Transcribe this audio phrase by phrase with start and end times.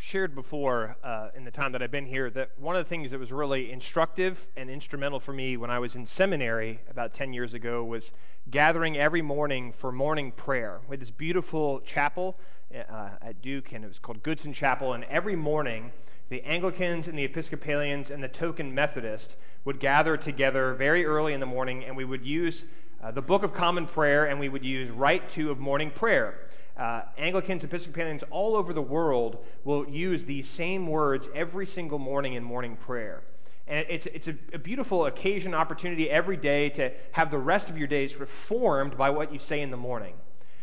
[0.00, 2.88] I've shared before uh, in the time that I've been here that one of the
[2.88, 7.12] things that was really instructive and instrumental for me when I was in seminary about
[7.12, 8.10] 10 years ago was
[8.50, 10.80] gathering every morning for morning prayer.
[10.88, 12.38] We had this beautiful chapel
[12.74, 15.92] uh, at Duke, and it was called Goodson Chapel, and every morning,
[16.30, 19.36] the Anglicans and the Episcopalians and the token Methodist
[19.66, 22.64] would gather together very early in the morning, and we would use
[23.02, 26.38] uh, the Book of Common Prayer, and we would use Rite Two of morning prayer
[26.80, 32.32] uh, Anglicans, Episcopalians all over the world will use these same words every single morning
[32.32, 33.22] in morning prayer.
[33.68, 37.76] And it's, it's a, a, beautiful occasion, opportunity every day to have the rest of
[37.76, 40.14] your days reformed by what you say in the morning.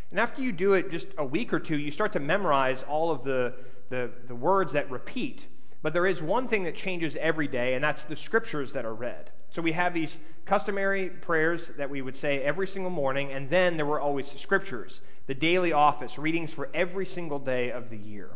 [0.10, 3.12] And after you do it just a week or two, you start to memorize all
[3.12, 3.54] of the,
[3.90, 5.46] the, the words that repeat.
[5.84, 8.96] But there is one thing that changes every day, and that's the scriptures that are
[8.96, 9.30] read.
[9.50, 13.78] So we have these customary prayers that we would say every single morning, and then
[13.78, 18.32] there were always scriptures, the daily office, readings for every single day of the year.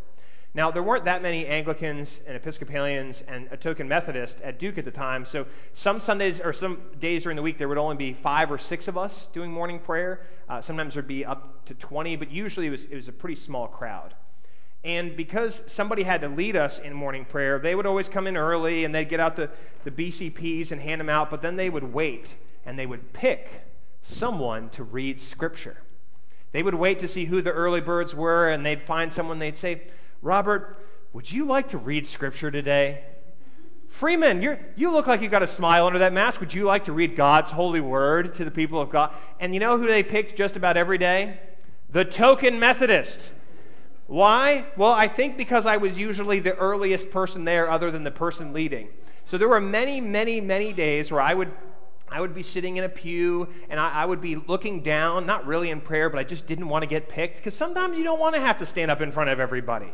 [0.54, 4.84] Now, there weren't that many Anglicans and Episcopalians and a token Methodist at Duke at
[4.84, 8.12] the time, so some Sundays or some days during the week there would only be
[8.12, 10.28] five or six of us doing morning prayer.
[10.50, 13.36] Uh, sometimes there'd be up to 20, but usually it was, it was a pretty
[13.36, 14.14] small crowd.
[14.84, 18.36] And because somebody had to lead us in morning prayer, they would always come in
[18.36, 19.50] early and they'd get out the,
[19.84, 23.66] the BCPs and hand them out, but then they would wait and they would pick
[24.02, 25.78] someone to read Scripture.
[26.52, 29.58] They would wait to see who the early birds were and they'd find someone, they'd
[29.58, 29.84] say,
[30.22, 33.04] Robert, would you like to read Scripture today?
[33.88, 36.40] Freeman, you you look like you've got a smile under that mask.
[36.40, 39.14] Would you like to read God's holy word to the people of God?
[39.40, 41.40] And you know who they picked just about every day?
[41.90, 43.20] The token Methodist.
[44.12, 44.66] Why?
[44.76, 48.52] Well, I think because I was usually the earliest person there other than the person
[48.52, 48.90] leading.
[49.26, 51.50] So there were many, many, many days where I would
[52.10, 55.48] I would be sitting in a pew and I, I, would be looking down, not
[55.48, 58.20] really in prayer, but I just didn't want to get picked because sometimes you don't
[58.20, 59.94] want to have to stand up in front of everybody.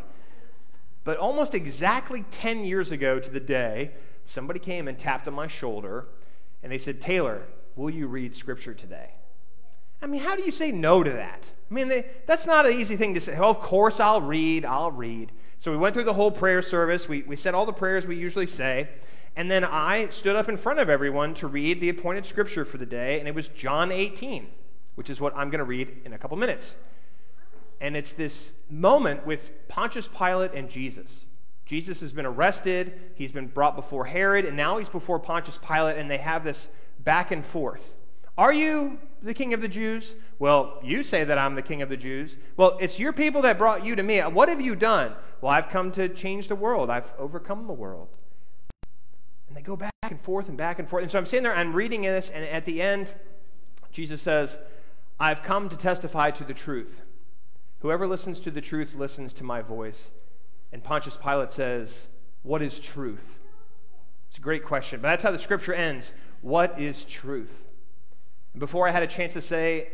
[1.04, 3.92] But almost exactly 10 years ago to the day,
[4.26, 6.08] somebody came and tapped on my shoulder
[6.64, 7.44] and they said, Taylor,
[7.76, 9.12] will you read scripture today?
[10.02, 11.48] I mean, how do you say no to that?
[11.70, 13.36] I mean, they, that's not an easy thing to say.
[13.38, 15.32] Oh, of course, I'll read, I'll read.
[15.60, 17.10] So we went through the whole prayer service.
[17.10, 18.90] We, we said all the prayers we usually say.
[19.36, 22.78] And then I stood up in front of everyone to read the appointed scripture for
[22.78, 24.48] the day, and it was John 18,
[24.96, 26.76] which is what I'm going to read in a couple minutes.
[27.80, 31.26] And it's this moment with Pontius Pilate and Jesus.
[31.66, 35.98] Jesus has been arrested, he's been brought before Herod, and now he's before Pontius Pilate,
[35.98, 36.68] and they have this
[37.00, 37.94] back and forth.
[38.38, 40.16] Are you the king of the Jews?
[40.40, 42.38] Well, you say that I'm the king of the Jews.
[42.56, 44.20] Well, it's your people that brought you to me.
[44.20, 45.14] What have you done?
[45.42, 46.90] Well, I've come to change the world.
[46.90, 48.10] I've overcome the world.
[49.48, 51.04] And they go back and forth and back and forth.
[51.04, 53.14] And so I'm sitting there, I'm reading this, and at the end,
[53.92, 54.58] Jesus says,
[55.20, 57.02] I've come to testify to the truth.
[57.80, 60.10] Whoever listens to the truth listens to my voice.
[60.72, 62.08] And Pontius Pilate says,
[62.44, 63.40] What is truth?
[64.30, 66.12] It's a great question, but that's how the scripture ends.
[66.42, 67.67] What is truth?
[68.58, 69.90] Before I had a chance to say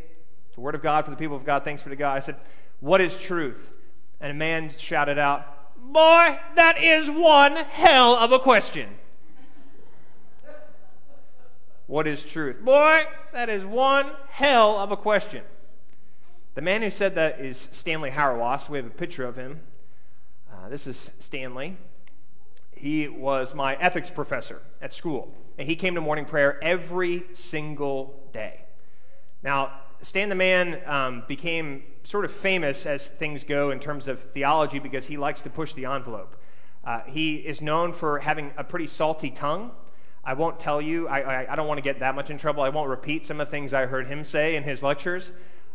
[0.56, 2.38] the word of God for the people of God, thanks be to God, I said,
[2.80, 3.74] What is truth?
[4.20, 8.90] And a man shouted out, Boy, that is one hell of a question.
[11.88, 12.62] what is truth?
[12.62, 13.04] Boy,
[13.34, 15.44] that is one hell of a question.
[16.56, 18.70] The man who said that is Stanley Hauerwas.
[18.70, 19.62] We have a picture of him.
[20.52, 21.78] Uh, this is Stanley.
[22.76, 28.30] He was my ethics professor at school, and he came to morning prayer every single
[28.34, 28.62] day.
[29.44, 29.72] Now,
[30.02, 34.80] Stan the Man um, became sort of famous as things go in terms of theology
[34.80, 36.36] because he likes to push the envelope.
[36.84, 39.72] Uh, he is known for having a pretty salty tongue.
[40.26, 42.64] I won't tell you, I, I, I, don't want to get that much in trouble.
[42.64, 45.32] I won't repeat some of the things I heard him say in his lectures.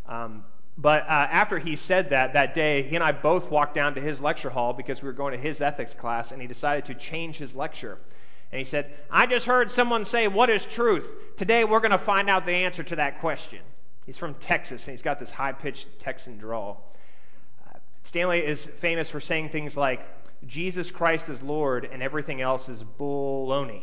[0.06, 0.44] Um,
[0.76, 4.00] but uh, after he said that, that day, he and I both walked down to
[4.00, 6.94] his lecture hall because we were going to his ethics class, and he decided to
[6.94, 7.98] change his lecture.
[8.50, 11.10] And he said, I just heard someone say, What is truth?
[11.36, 13.60] Today we're going to find out the answer to that question.
[14.06, 16.94] He's from Texas, and he's got this high pitched Texan drawl.
[17.66, 20.00] Uh, Stanley is famous for saying things like,
[20.47, 23.82] Jesus Christ is Lord, and everything else is baloney.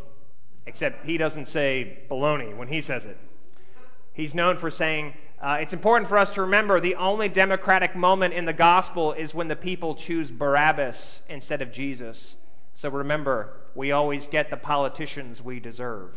[0.65, 3.17] Except he doesn't say baloney when he says it.
[4.13, 8.33] He's known for saying, uh, it's important for us to remember the only democratic moment
[8.33, 12.37] in the gospel is when the people choose Barabbas instead of Jesus.
[12.73, 16.15] So remember, we always get the politicians we deserve.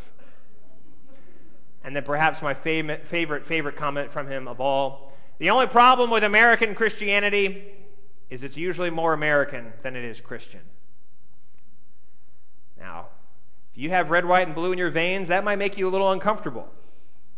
[1.85, 6.11] And then perhaps my favorite, favorite, favorite comment from him of all the only problem
[6.11, 7.65] with American Christianity
[8.29, 10.61] is it's usually more American than it is Christian.
[12.79, 13.07] Now,
[13.73, 15.91] if you have red, white, and blue in your veins, that might make you a
[15.91, 16.69] little uncomfortable.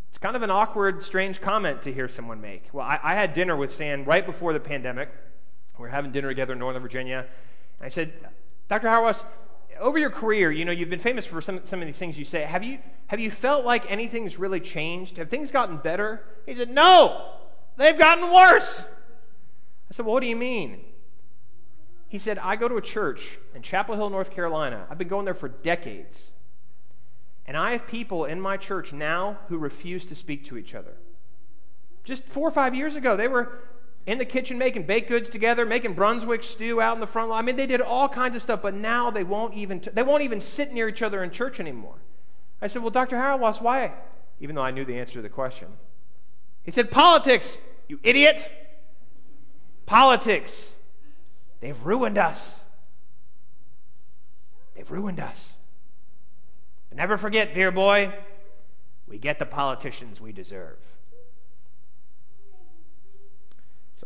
[0.08, 2.68] It's kind of an awkward, strange comment to hear someone make.
[2.72, 5.10] Well, I, I had dinner with Stan right before the pandemic.
[5.78, 7.26] We were having dinner together in Northern Virginia.
[7.78, 8.12] And I said,
[8.68, 8.88] Dr.
[8.88, 9.24] Hauerwas,
[9.80, 12.24] over your career, you know, you've been famous for some, some of these things you
[12.24, 12.42] say.
[12.42, 12.78] Have you,
[13.08, 15.16] have you felt like anything's really changed?
[15.16, 16.22] Have things gotten better?
[16.46, 17.34] He said, No,
[17.76, 18.80] they've gotten worse.
[18.80, 20.80] I said, Well, what do you mean?
[22.08, 24.86] He said, I go to a church in Chapel Hill, North Carolina.
[24.90, 26.30] I've been going there for decades.
[27.46, 30.94] And I have people in my church now who refuse to speak to each other.
[32.04, 33.58] Just four or five years ago, they were
[34.10, 37.38] in the kitchen making baked goods together, making Brunswick stew out in the front line.
[37.38, 40.02] I mean, they did all kinds of stuff, but now they won't even, t- they
[40.02, 41.94] won't even sit near each other in church anymore.
[42.60, 43.16] I said, Well, Dr.
[43.16, 43.92] Hauerwas, why?
[44.40, 45.68] Even though I knew the answer to the question.
[46.64, 48.50] He said, Politics, you idiot.
[49.86, 50.70] Politics.
[51.60, 52.58] They've ruined us.
[54.74, 55.52] They've ruined us.
[56.88, 58.12] But never forget, dear boy,
[59.06, 60.78] we get the politicians we deserve.
[62.50, 62.56] So,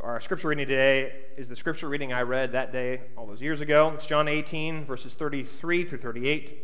[0.04, 3.62] our scripture reading today is the scripture reading I read that day all those years
[3.62, 3.92] ago.
[3.94, 6.62] It's John 18, verses 33 through 38.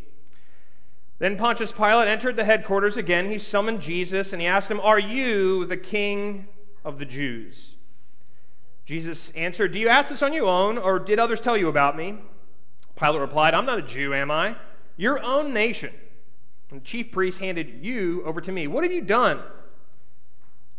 [1.17, 3.31] Then Pontius Pilate entered the headquarters again.
[3.31, 6.49] He summoned Jesus and he asked him, Are you the king
[6.85, 7.71] of the Jews?
[8.85, 11.97] Jesus answered, Do you ask this on your own, or did others tell you about
[11.97, 12.19] me?
[12.95, 14.55] Pilate replied, I'm not a Jew, am I?
[14.97, 15.91] Your own nation.
[16.69, 18.67] And the chief priest handed you over to me.
[18.67, 19.41] What have you done?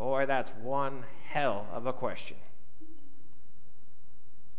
[0.00, 2.38] Boy, that's one hell of a question.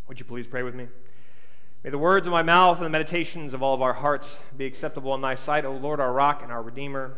[0.07, 0.87] Would you please pray with me?
[1.83, 4.67] May the words of my mouth and the meditations of all of our hearts be
[4.67, 7.17] acceptable in thy sight, O Lord, our rock and our redeemer.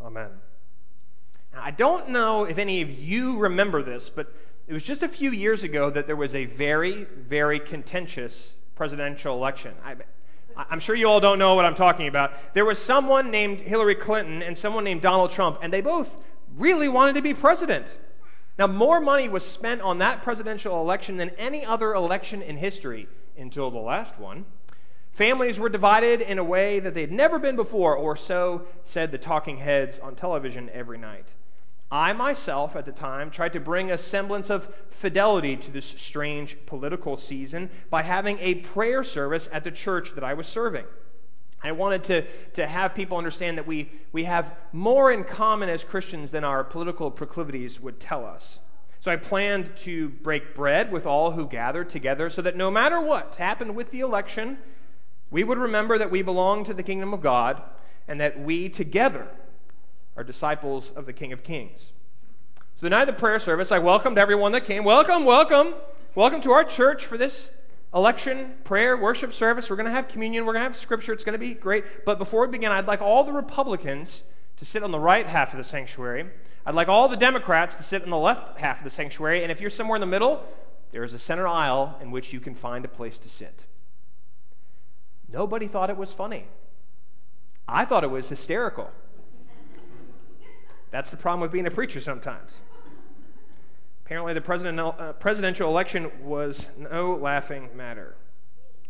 [0.00, 0.28] Amen.
[1.52, 4.32] Now, I don't know if any of you remember this, but
[4.68, 9.34] it was just a few years ago that there was a very, very contentious presidential
[9.34, 9.74] election.
[9.84, 9.96] I,
[10.56, 12.54] I'm sure you all don't know what I'm talking about.
[12.54, 16.16] There was someone named Hillary Clinton and someone named Donald Trump, and they both
[16.56, 17.96] really wanted to be president.
[18.58, 23.08] Now, more money was spent on that presidential election than any other election in history
[23.38, 24.44] until the last one.
[25.12, 29.18] Families were divided in a way that they'd never been before, or so said the
[29.18, 31.28] talking heads on television every night.
[31.90, 36.56] I myself, at the time, tried to bring a semblance of fidelity to this strange
[36.64, 40.84] political season by having a prayer service at the church that I was serving.
[41.62, 45.84] I wanted to, to have people understand that we, we have more in common as
[45.84, 48.60] Christians than our political proclivities would tell us.
[49.00, 53.00] So I planned to break bread with all who gathered together so that no matter
[53.00, 54.58] what happened with the election,
[55.30, 57.62] we would remember that we belong to the kingdom of God
[58.08, 59.28] and that we together
[60.16, 61.92] are disciples of the King of Kings.
[62.76, 64.84] So the night of the prayer service, I welcomed everyone that came.
[64.84, 65.74] Welcome, welcome.
[66.14, 67.50] Welcome to our church for this
[67.94, 69.68] election, prayer, worship service.
[69.68, 70.46] We're going to have communion.
[70.46, 71.12] We're going to have scripture.
[71.12, 72.04] It's going to be great.
[72.04, 74.22] But before we begin, I'd like all the Republicans
[74.56, 76.26] to sit on the right half of the sanctuary.
[76.66, 79.42] I'd like all the Democrats to sit on the left half of the sanctuary.
[79.42, 80.44] And if you're somewhere in the middle,
[80.92, 83.64] there is a center aisle in which you can find a place to sit.
[85.28, 86.46] Nobody thought it was funny.
[87.66, 88.90] I thought it was hysterical.
[90.90, 92.58] That's the problem with being a preacher sometimes.
[94.10, 98.16] Apparently, the uh, presidential election was no laughing matter.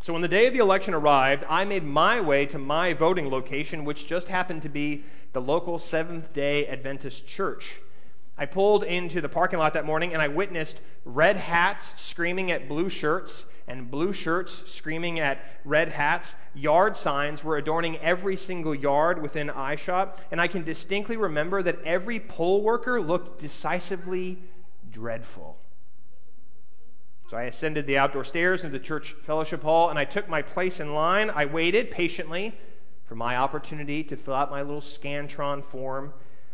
[0.01, 3.29] So, when the day of the election arrived, I made my way to my voting
[3.29, 7.81] location, which just happened to be the local Seventh day Adventist church.
[8.35, 12.67] I pulled into the parking lot that morning and I witnessed red hats screaming at
[12.67, 16.33] blue shirts and blue shirts screaming at red hats.
[16.55, 21.83] Yard signs were adorning every single yard within eyeshot, and I can distinctly remember that
[21.83, 24.39] every poll worker looked decisively
[24.91, 25.57] dreadful.
[27.29, 30.41] So I ascended the outdoor stairs into the church fellowship hall and I took my
[30.41, 31.29] place in line.
[31.29, 32.57] I waited patiently
[33.05, 36.13] for my opportunity to fill out my little Scantron form.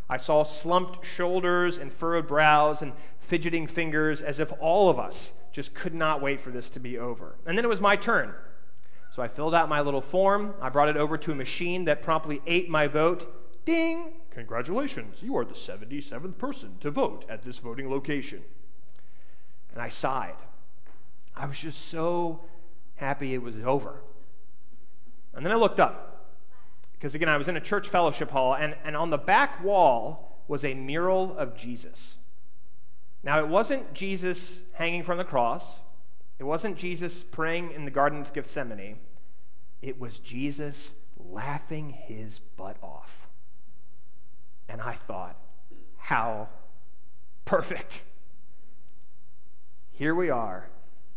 [0.09, 5.31] I saw slumped shoulders and furrowed brows and fidgeting fingers as if all of us
[5.51, 7.35] just could not wait for this to be over.
[7.45, 8.33] And then it was my turn.
[9.15, 10.53] So I filled out my little form.
[10.61, 13.65] I brought it over to a machine that promptly ate my vote.
[13.65, 14.13] Ding!
[14.37, 18.43] Congratulations, you are the 77th person to vote at this voting location.
[19.73, 20.35] And I sighed.
[21.35, 22.41] I was just so
[22.97, 24.03] happy it was over.
[25.33, 26.35] And then I looked up,
[26.93, 30.43] because again, I was in a church fellowship hall, and, and on the back wall
[30.47, 32.17] was a mural of Jesus.
[33.23, 35.79] Now, it wasn't Jesus hanging from the cross,
[36.37, 38.99] It wasn't Jesus praying in the Garden of Gethsemane,
[39.81, 43.26] it was Jesus laughing his butt off.
[44.69, 45.37] And I thought,
[45.97, 46.49] how
[47.45, 48.03] perfect.
[49.91, 50.69] Here we are,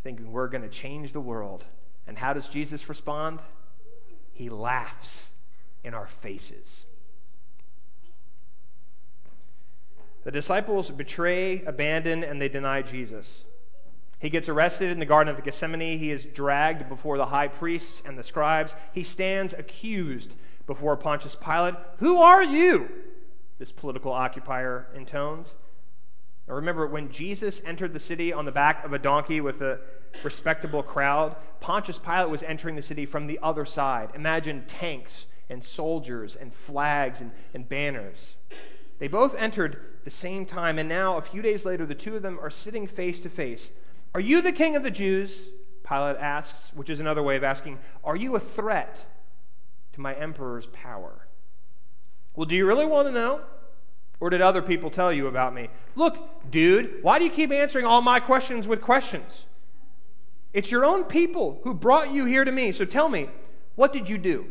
[0.03, 1.65] thinking we're going to change the world.
[2.07, 3.41] And how does Jesus respond?
[4.33, 5.29] He laughs
[5.85, 6.87] in our faces.
[10.25, 13.45] The disciples betray, abandon, and they deny Jesus.
[14.19, 15.99] He gets arrested in the Garden of Gethsemane.
[15.99, 18.75] He is dragged before the high priests and the scribes.
[18.93, 20.35] He stands accused
[20.67, 21.75] before Pontius Pilate.
[21.99, 22.91] Who are you?
[23.61, 25.55] This political occupier intones.
[26.49, 29.81] Now remember, when Jesus entered the city on the back of a donkey with a
[30.25, 34.09] respectable crowd, Pontius Pilate was entering the city from the other side.
[34.15, 38.37] Imagine tanks and soldiers and flags and, and banners.
[38.99, 42.23] They both entered the same time, and now, a few days later, the two of
[42.23, 43.71] them are sitting face to face.
[44.15, 45.49] Are you the king of the Jews?
[45.87, 49.05] Pilate asks, which is another way of asking, Are you a threat
[49.93, 51.27] to my emperor's power?
[52.41, 53.43] Well, do you really want to know?
[54.19, 55.69] Or did other people tell you about me?
[55.95, 59.45] Look, dude, why do you keep answering all my questions with questions?
[60.55, 62.73] It's your own people who brought you here to me.
[62.73, 63.29] So tell me,
[63.75, 64.47] what did you do?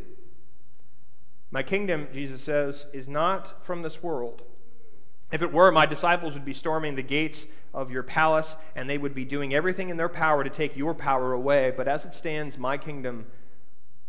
[1.50, 4.44] My kingdom, Jesus says, is not from this world.
[5.32, 9.00] If it were, my disciples would be storming the gates of your palace, and they
[9.00, 11.74] would be doing everything in their power to take your power away.
[11.76, 13.26] But as it stands, my kingdom,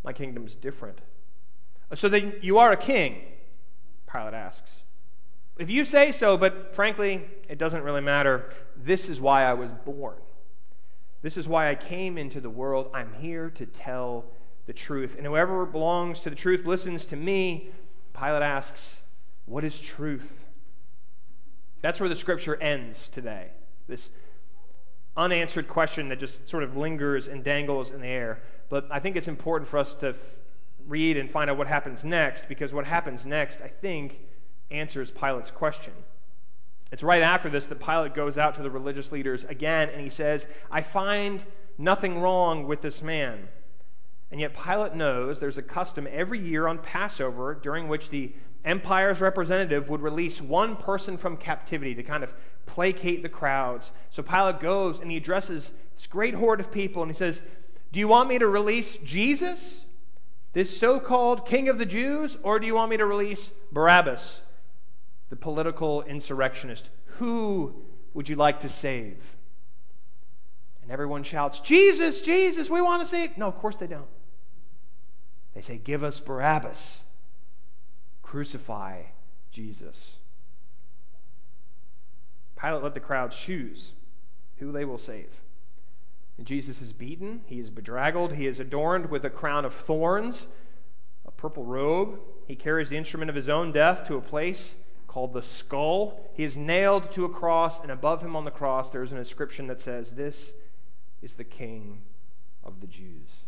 [0.05, 0.99] my kingdom is different.
[1.95, 3.23] So then you are a king,
[4.13, 4.71] Pilate asks.
[5.59, 8.51] If you say so, but frankly, it doesn't really matter.
[8.77, 10.17] This is why I was born.
[11.23, 12.91] This is why I came into the world.
[12.95, 14.25] I'm here to tell
[14.67, 15.17] the truth.
[15.17, 17.71] And whoever belongs to the truth listens to me.
[18.15, 19.03] Pilate asks,
[19.45, 20.47] What is truth?
[21.83, 23.49] That's where the scripture ends today.
[23.87, 24.11] This
[25.17, 28.41] unanswered question that just sort of lingers and dangles in the air.
[28.69, 30.15] But I think it's important for us to
[30.87, 34.21] read and find out what happens next, because what happens next, I think,
[34.71, 35.93] answers Pilate's question.
[36.93, 40.11] It's right after this that Pilate goes out to the religious leaders again and he
[40.11, 41.45] says, I find
[41.79, 43.49] nothing wrong with this man.
[44.31, 48.33] And yet Pilate knows there's a custom every year on Passover during which the
[48.65, 52.35] empire's representative would release one person from captivity to kind of
[52.67, 53.93] placate the crowds.
[54.11, 57.43] So Pilate goes and he addresses this great horde of people and he says,
[57.93, 59.83] Do you want me to release Jesus,
[60.53, 64.43] this so called king of the Jews, or do you want me to release Barabbas,
[65.29, 66.91] the political insurrectionist?
[67.19, 67.83] Who
[68.15, 69.19] would you like to save?
[70.83, 73.39] And everyone shouts, Jesus, Jesus, we want to save.
[73.39, 74.09] No, of course they don't.
[75.55, 77.01] They say, Give us Barabbas.
[78.23, 79.03] Crucify
[79.51, 80.17] Jesus.
[82.61, 83.95] Pilate let the crowd choose
[84.59, 85.31] who they will save.
[86.47, 90.47] Jesus is beaten, he is bedraggled, he is adorned with a crown of thorns,
[91.27, 92.19] a purple robe.
[92.47, 94.73] He carries the instrument of his own death to a place
[95.07, 96.31] called the skull.
[96.35, 99.19] He is nailed to a cross, and above him on the cross there is an
[99.19, 100.53] inscription that says, This
[101.21, 102.03] is the King
[102.63, 103.45] of the Jews.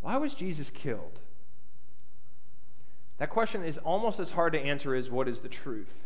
[0.00, 1.20] Why was Jesus killed?
[3.18, 6.04] That question is almost as hard to answer as what is the truth?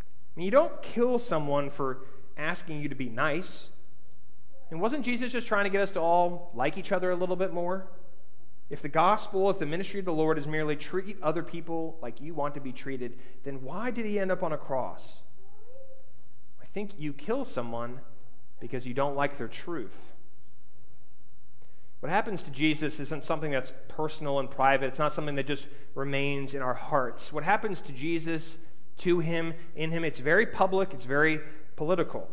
[0.00, 1.98] I mean, you don't kill someone for
[2.36, 3.68] asking you to be nice.
[4.70, 7.36] And wasn't Jesus just trying to get us to all like each other a little
[7.36, 7.86] bit more?
[8.68, 12.20] If the gospel, if the ministry of the Lord is merely treat other people like
[12.20, 15.20] you want to be treated, then why did he end up on a cross?
[16.60, 18.00] I think you kill someone
[18.58, 20.12] because you don't like their truth.
[22.00, 24.86] What happens to Jesus isn't something that's personal and private.
[24.86, 27.32] It's not something that just remains in our hearts.
[27.32, 28.58] What happens to Jesus,
[28.98, 31.40] to him, in him, it's very public, it's very
[31.76, 32.28] political.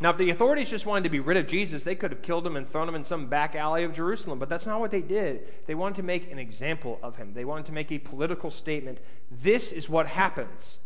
[0.00, 2.46] Now, if the authorities just wanted to be rid of Jesus, they could have killed
[2.46, 5.00] him and thrown him in some back alley of Jerusalem, but that's not what they
[5.00, 5.48] did.
[5.66, 8.98] They wanted to make an example of him, they wanted to make a political statement.
[9.30, 10.78] This is what happens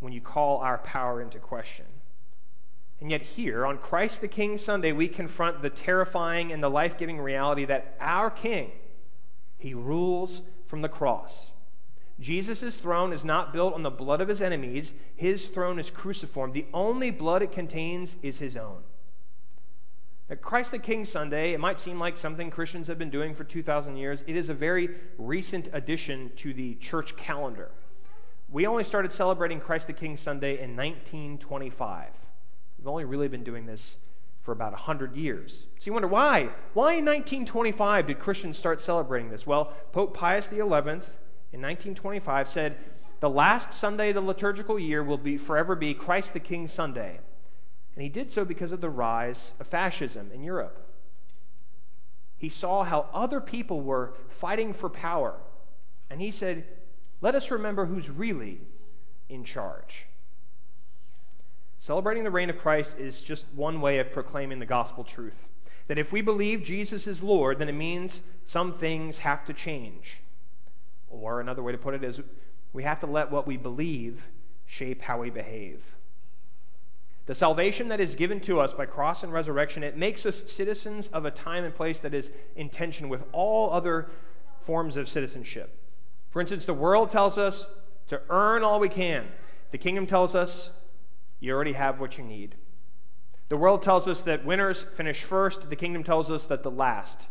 [0.00, 1.86] when you call our power into question.
[3.00, 6.98] And yet, here on Christ the King Sunday, we confront the terrifying and the life
[6.98, 8.70] giving reality that our King,
[9.58, 11.51] he rules from the cross.
[12.20, 16.52] Jesus' throne is not built on the blood of his enemies, his throne is cruciform.
[16.52, 18.82] The only blood it contains is his own.
[20.28, 23.44] Now, Christ the King Sunday, it might seem like something Christians have been doing for
[23.44, 24.22] 2,000 years.
[24.26, 27.70] It is a very recent addition to the church calendar.
[28.48, 32.08] We only started celebrating Christ the King Sunday in 1925.
[32.78, 33.96] We've only really been doing this
[34.42, 35.66] for about 100 years.
[35.78, 36.50] So you wonder why?
[36.74, 39.46] Why in 1925 did Christians start celebrating this?
[39.46, 40.58] Well, Pope Pius XI
[41.52, 42.76] in 1925 said,
[43.20, 47.20] The last Sunday of the liturgical year will be forever be Christ the King Sunday.
[47.94, 50.88] And he did so because of the rise of fascism in Europe.
[52.38, 55.34] He saw how other people were fighting for power.
[56.10, 56.64] And he said,
[57.20, 58.60] Let us remember who's really
[59.28, 60.06] in charge.
[61.78, 65.48] Celebrating the reign of Christ is just one way of proclaiming the gospel truth.
[65.88, 70.20] That if we believe Jesus is Lord, then it means some things have to change.
[71.12, 72.20] Or another way to put it is
[72.72, 74.26] we have to let what we believe
[74.66, 75.82] shape how we behave.
[77.26, 81.06] The salvation that is given to us by cross and resurrection, it makes us citizens
[81.08, 84.08] of a time and place that is in tension with all other
[84.64, 85.78] forms of citizenship.
[86.30, 87.66] For instance, the world tells us
[88.08, 89.26] to earn all we can.
[89.70, 90.70] The kingdom tells us
[91.38, 92.56] you already have what you need.
[93.50, 95.68] The world tells us that winners finish first.
[95.68, 97.26] The kingdom tells us that the last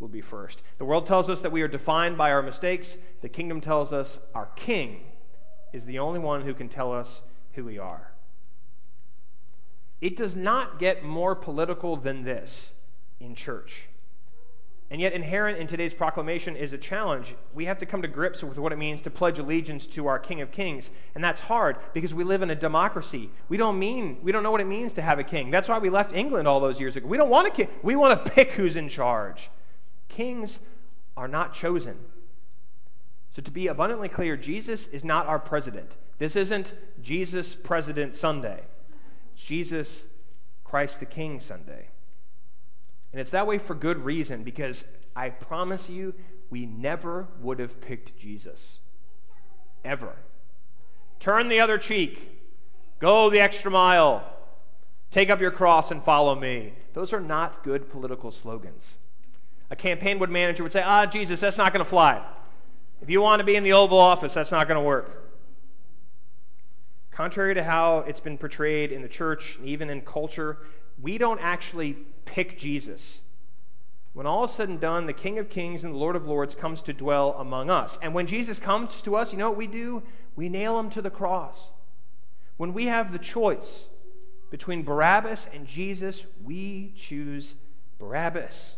[0.00, 0.62] will be first.
[0.78, 2.96] The world tells us that we are defined by our mistakes.
[3.20, 5.02] The kingdom tells us our king
[5.72, 7.20] is the only one who can tell us
[7.52, 8.12] who we are.
[10.00, 12.72] It does not get more political than this
[13.20, 13.88] in church.
[14.92, 17.36] And yet, inherent in today's proclamation is a challenge.
[17.54, 20.18] We have to come to grips with what it means to pledge allegiance to our
[20.18, 20.90] King of Kings.
[21.14, 23.30] And that's hard because we live in a democracy.
[23.48, 25.52] We don't mean, we don't know what it means to have a king.
[25.52, 27.06] That's why we left England all those years ago.
[27.06, 27.68] We don't want a king.
[27.84, 29.48] We want to pick who's in charge.
[30.10, 30.58] Kings
[31.16, 31.96] are not chosen.
[33.34, 35.96] So, to be abundantly clear, Jesus is not our president.
[36.18, 38.64] This isn't Jesus President Sunday.
[39.36, 40.04] Jesus
[40.64, 41.88] Christ the King Sunday.
[43.12, 44.84] And it's that way for good reason because
[45.16, 46.14] I promise you,
[46.50, 48.80] we never would have picked Jesus.
[49.84, 50.16] Ever.
[51.18, 52.38] Turn the other cheek.
[52.98, 54.24] Go the extra mile.
[55.10, 56.74] Take up your cross and follow me.
[56.94, 58.96] Those are not good political slogans.
[59.70, 62.24] A campaign would manager would say, ah, Jesus, that's not going to fly.
[63.00, 65.16] If you want to be in the Oval Office, that's not going to work.
[67.10, 70.58] Contrary to how it's been portrayed in the church and even in culture,
[71.00, 73.20] we don't actually pick Jesus.
[74.12, 76.54] When all is said and done, the King of Kings and the Lord of Lords
[76.54, 77.96] comes to dwell among us.
[78.02, 80.02] And when Jesus comes to us, you know what we do?
[80.34, 81.70] We nail him to the cross.
[82.56, 83.84] When we have the choice
[84.50, 87.54] between Barabbas and Jesus, we choose
[87.98, 88.74] Barabbas.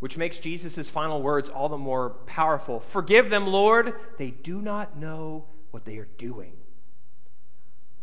[0.00, 2.78] Which makes Jesus' final words all the more powerful.
[2.78, 3.94] Forgive them, Lord.
[4.16, 6.52] They do not know what they are doing.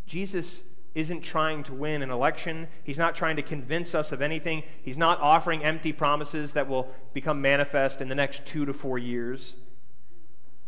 [0.05, 0.61] Jesus
[0.93, 2.67] isn't trying to win an election.
[2.83, 4.63] He's not trying to convince us of anything.
[4.81, 8.97] He's not offering empty promises that will become manifest in the next two to four
[8.97, 9.55] years.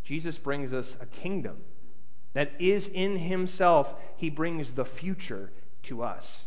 [0.03, 1.57] Jesus brings us a kingdom
[2.33, 3.95] that is in himself.
[4.15, 5.51] He brings the future
[5.83, 6.43] to us.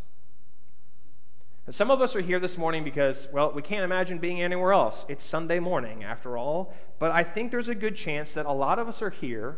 [1.71, 4.73] And some of us are here this morning because, well, we can't imagine being anywhere
[4.73, 5.07] else.
[5.09, 6.75] It's Sunday morning, after all.
[6.99, 9.57] But I think there's a good chance that a lot of us are here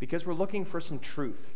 [0.00, 1.54] because we're looking for some truth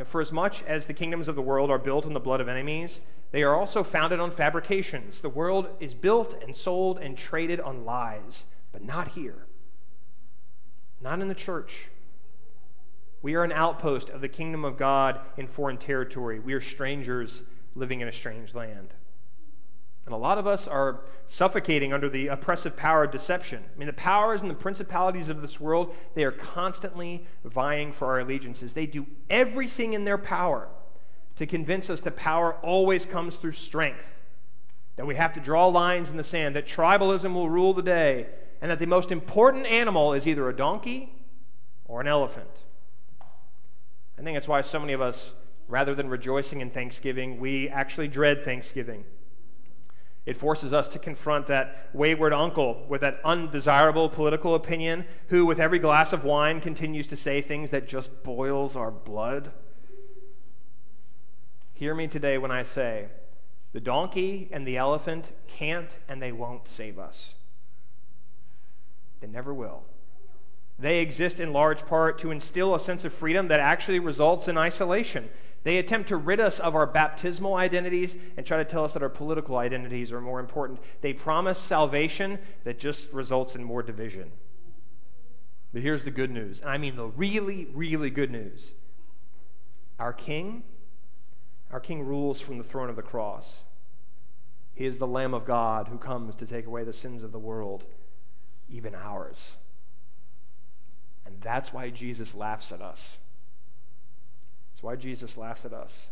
[0.00, 2.40] know, for as much as the kingdoms of the world are built on the blood
[2.40, 3.00] of enemies,
[3.30, 5.20] they are also founded on fabrications.
[5.20, 9.46] The world is built and sold and traded on lies, but not here.
[11.00, 11.88] Not in the church.
[13.22, 16.40] We are an outpost of the kingdom of God in foreign territory.
[16.40, 17.42] We are strangers
[17.80, 18.94] living in a strange land.
[20.06, 23.64] And a lot of us are suffocating under the oppressive power of deception.
[23.74, 28.06] I mean, the powers and the principalities of this world, they are constantly vying for
[28.08, 28.72] our allegiances.
[28.72, 30.68] They do everything in their power
[31.36, 34.12] to convince us that power always comes through strength,
[34.96, 38.26] that we have to draw lines in the sand, that tribalism will rule the day,
[38.60, 41.12] and that the most important animal is either a donkey
[41.86, 42.64] or an elephant.
[44.18, 45.32] I think that's why so many of us,
[45.70, 49.04] rather than rejoicing in Thanksgiving, we actually dread Thanksgiving.
[50.26, 55.58] It forces us to confront that wayward uncle with that undesirable political opinion who, with
[55.58, 59.52] every glass of wine, continues to say things that just boils our blood.
[61.72, 63.08] Hear me today when I say,
[63.72, 67.34] the donkey and the elephant can't and they won't save us.
[69.20, 69.84] They never will.
[70.80, 74.56] They exist in large part to instill a sense of freedom that actually results in
[74.56, 75.28] isolation.
[75.62, 79.02] They attempt to rid us of our baptismal identities and try to tell us that
[79.02, 80.80] our political identities are more important.
[81.02, 84.32] They promise salvation that just results in more division.
[85.74, 86.62] But here's the good news.
[86.62, 88.72] And I mean the really, really good news.
[89.98, 90.62] Our King,
[91.70, 93.64] our King rules from the throne of the cross.
[94.72, 97.38] He is the Lamb of God who comes to take away the sins of the
[97.38, 97.84] world,
[98.70, 99.58] even ours.
[101.40, 103.18] That's why Jesus laughs at us.
[104.72, 106.08] That's why Jesus laughs at us.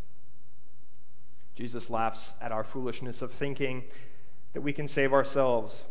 [1.54, 3.84] Jesus laughs at our foolishness of thinking
[4.52, 5.84] that we can save ourselves,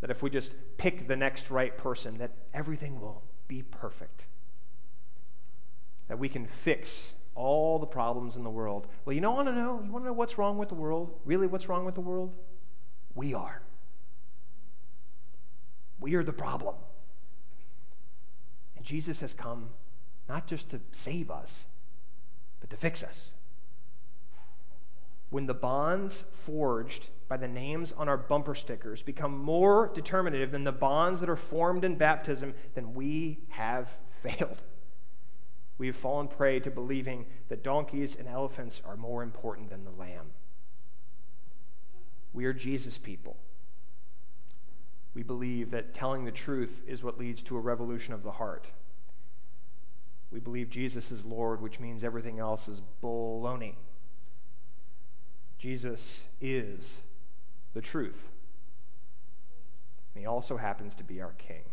[0.00, 4.26] that if we just pick the next right person, that everything will be perfect,
[6.08, 8.86] that we can fix all the problems in the world.
[9.04, 9.80] Well, you don't want to know?
[9.84, 11.18] You want to know what's wrong with the world?
[11.24, 12.34] Really, what's wrong with the world?
[13.14, 13.62] We are.
[15.98, 16.76] We are the problem.
[18.82, 19.70] Jesus has come
[20.28, 21.64] not just to save us,
[22.60, 23.30] but to fix us.
[25.30, 30.64] When the bonds forged by the names on our bumper stickers become more determinative than
[30.64, 33.90] the bonds that are formed in baptism, then we have
[34.22, 34.62] failed.
[35.78, 39.90] We have fallen prey to believing that donkeys and elephants are more important than the
[39.90, 40.32] lamb.
[42.32, 43.36] We are Jesus people.
[45.14, 48.68] We believe that telling the truth is what leads to a revolution of the heart.
[50.30, 53.74] We believe Jesus is Lord, which means everything else is baloney.
[55.58, 56.98] Jesus is
[57.74, 58.30] the truth.
[60.14, 61.64] And he also happens to be our King.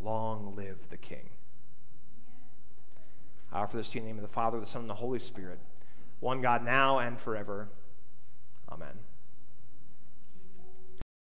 [0.00, 1.30] Long live the King.
[3.52, 4.94] I offer this to you in the name of the Father, the Son, and the
[4.94, 5.60] Holy Spirit,
[6.20, 7.68] one God now and forever.
[8.70, 8.98] Amen.